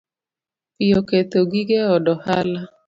[0.75, 2.61] Pi oketho gige od ohala